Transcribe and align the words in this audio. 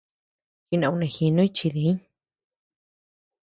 Jinaunejinuñ 0.69 1.49
chi 1.55 1.67
diñ. 1.75 1.97